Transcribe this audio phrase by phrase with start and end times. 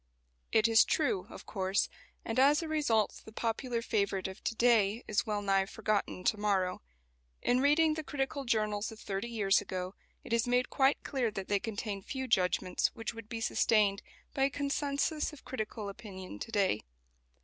[0.51, 1.87] It is true, of course,
[2.25, 6.37] and as a result the popular favourite of to day is well nigh forgotten to
[6.39, 6.81] morrow.
[7.43, 9.93] In reading the critical journals of thirty years ago
[10.23, 14.01] it is made quite clear that they contain few judgments which would be sustained
[14.33, 16.81] by a consensus of critical opinion to day.